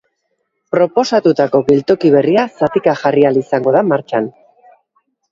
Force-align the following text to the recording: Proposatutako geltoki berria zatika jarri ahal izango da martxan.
Proposatutako 0.75 1.59
geltoki 1.67 2.09
berria 2.15 2.45
zatika 2.61 2.95
jarri 3.01 3.25
ahal 3.31 3.37
izango 3.43 3.75
da 3.77 3.83
martxan. 3.91 4.31